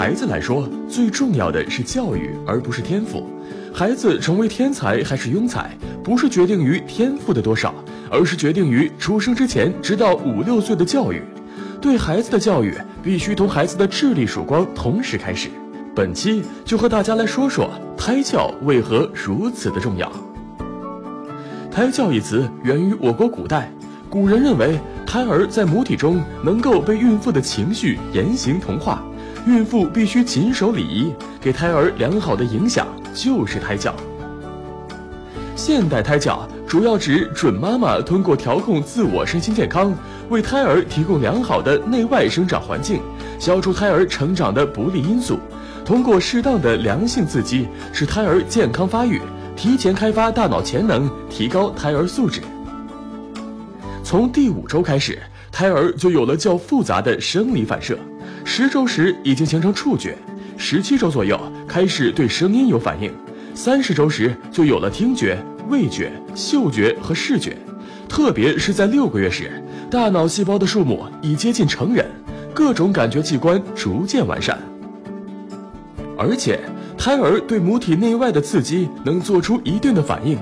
[0.00, 3.28] 孩子来说，最重要的是教育，而不是天赋。
[3.70, 7.74] 孩子成为天才还是庸才，不是决定于天赋的多少，
[8.10, 11.20] 而是决定于出生之前直到五六岁的教育。
[11.82, 15.50] 对孩子的教育，必须同孩子的智力曙光同时开始。
[15.94, 20.10] 本期就和大家来说说胎教为何如此的重要。
[21.70, 23.70] 胎教一词源于我国古代，
[24.08, 29.04] 古人认为胎儿在母体中能够被孕妇的情绪言行同化，
[29.46, 33.94] 孕妇必须谨守礼仪，给胎儿良好的影响，就是胎教。
[35.56, 39.94] 现代胎教主要指准妈妈通过调控自我身心健康，
[40.28, 43.00] 为胎儿提供良好的内外生长环境，
[43.38, 45.38] 消除胎儿成长的不利因素。
[45.84, 49.20] 通过适当的良性刺激，使胎儿健康发育，
[49.56, 52.40] 提前开发大脑潜能，提高胎儿素质。
[54.04, 55.18] 从第五周开始，
[55.52, 57.98] 胎儿就有了较复杂的生理反射，
[58.44, 60.16] 十周时已经形成触觉，
[60.56, 63.12] 十七周左右开始对声音有反应，
[63.54, 67.56] 三十周时就有了听觉、味觉、嗅觉和视觉。
[68.08, 72.06] 特别是在六个月时，大脑细胞的数目已接近成人，
[72.54, 74.58] 各种感觉器官逐渐完善。
[76.16, 76.58] 而且，
[76.98, 80.36] 胎儿对母体内外的刺激能做出一定的反应，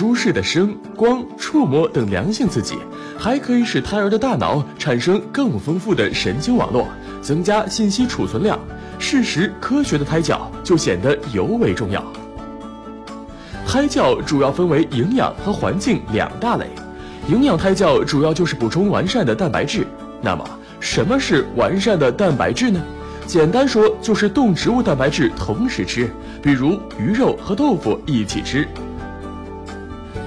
[0.00, 2.74] 舒适的声、光、触摸等良性刺激，
[3.18, 6.88] 还可以使胎儿的大脑产生更丰富的神经网络，
[7.20, 8.58] 增加信息储存量。
[8.98, 12.02] 适时科学的胎教就显得尤为重要。
[13.66, 16.64] 胎教主要分为营养和环境两大类，
[17.28, 19.86] 营养胎教主要就是补充完善的蛋白质。
[20.22, 20.42] 那么，
[20.80, 22.80] 什么是完善的蛋白质呢？
[23.26, 26.10] 简单说，就是动植物蛋白质同时吃，
[26.42, 28.66] 比如鱼肉和豆腐一起吃。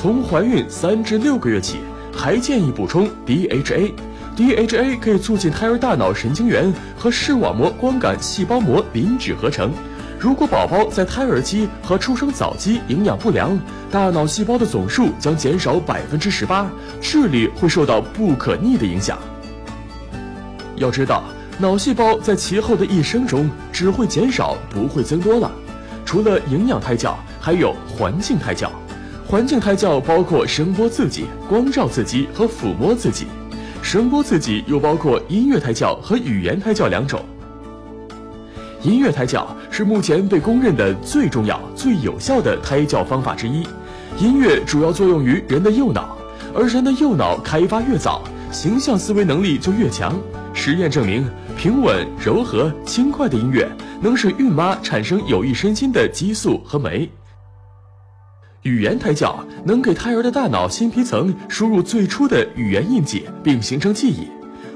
[0.00, 1.78] 从怀孕三至六个月起，
[2.14, 3.92] 还建议补充 DHA。
[4.36, 9.72] DHA 可以促进胎儿大脑神经元和视网膜光感细胞膜磷脂合成。
[10.16, 13.58] 如果宝宝在胎儿期和出生早期营养不良，
[13.90, 16.70] 大脑细胞的总数将减少百分之十八，
[17.00, 19.18] 智力会受到不可逆的影响。
[20.76, 21.24] 要知道。
[21.58, 25.50] 脑细胞在其后的一生中只会减少，不会增多了。
[26.04, 28.70] 除了营养胎教，还有环境胎教。
[29.28, 33.26] 环境胎教包括声波刺激、光照刺激和抚摸刺激。
[33.82, 37.22] 声波刺激又包括音乐胎教和语言胎教两种。
[38.80, 43.66] 音乐胎教是目前被公认的最重要、最有效的胎教方法之一。
[44.18, 46.16] 音乐主要作用于人的右脑，
[46.54, 50.18] 而人的右脑开发越早，形象思维能力就越强。
[50.54, 51.28] 实验证明。
[51.58, 53.68] 平稳、柔和、轻快的音乐
[54.00, 57.10] 能使孕妈产生有益身心的激素和酶。
[58.68, 64.28] 语言胎教能给胎儿的大脑新皮层输入最初的语言印记，并形成记忆。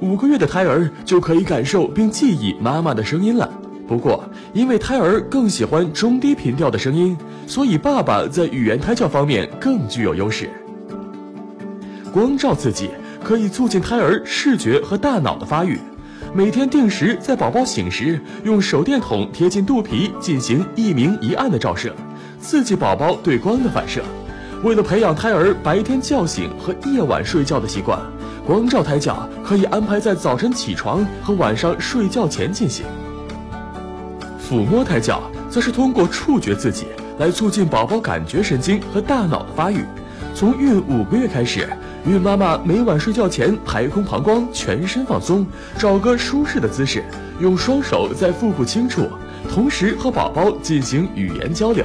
[0.00, 3.48] 五个月的胎儿就可以感受并记忆妈妈的声音了。
[3.86, 7.16] 不过，因为胎儿更喜欢中低频调的声音，
[7.46, 10.50] 所以爸爸在语言胎教方面更具有优势。
[12.12, 12.90] 光照刺激
[13.22, 15.78] 可以促进胎儿视觉和大脑的发育。
[16.34, 21.94] 每天定时在宝宝醒时，用手电筒贴近肚皮进行一明一暗的照射，
[22.46, 24.00] 刺激宝宝对光的反射。
[24.62, 27.98] 为了培养胎儿白天叫醒和夜晚睡觉的习惯，
[28.46, 32.86] 光照胎教可以安排在早晨起床和晚上睡觉前进行。
[34.40, 35.20] 抚摸胎教
[35.50, 36.86] 则是通过触觉刺激
[37.18, 39.84] 来促进宝宝感觉神经和大脑的发育。
[40.32, 41.68] 从孕五个月开始。
[42.06, 45.44] 孕妈妈每晚睡觉前排空膀胱，全身放松，
[45.76, 47.04] 找个舒适的姿势，
[47.40, 49.08] 用双手在腹部轻触，
[49.50, 51.84] 同时和宝宝进行语言交流。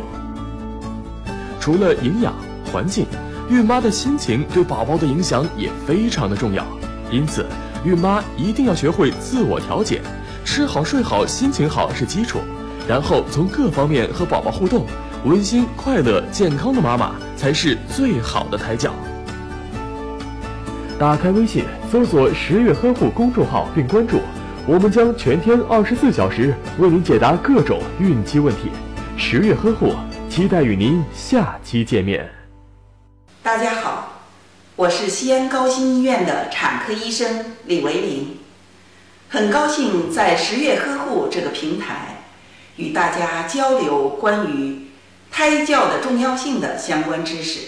[1.62, 2.34] 除了营养、
[2.74, 3.06] 环境，
[3.48, 6.66] 孕妈的心情对宝宝的影响也非常的重要。
[7.12, 7.46] 因此，
[7.86, 10.02] 孕妈一定要学会自我调节，
[10.44, 12.40] 吃好睡好，心情好是基础，
[12.88, 14.88] 然后从各方面和宝宝互动，
[15.24, 18.92] 温馨、快乐、健康的妈妈才是最好的胎教。
[20.98, 24.19] 打开微信，搜索“十月呵护”公众号并关注，
[24.66, 28.72] 我们将全天二十四小时为您解答各种孕期问题。
[29.16, 29.94] 十月呵护，
[30.31, 32.31] 期待与您下期见面。
[33.44, 34.22] 大家好，
[34.78, 38.39] 我是西安高新医院的产科医生李维林，
[39.28, 42.24] 很高兴在十月呵护这个平台
[42.78, 44.88] 与大家交流关于
[45.30, 47.68] 胎教的重要性的相关知识，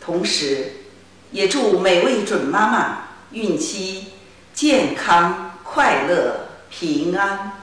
[0.00, 0.74] 同时。
[1.32, 2.98] 也祝每位准妈妈
[3.32, 4.08] 孕期
[4.52, 7.61] 健康、快乐、平安。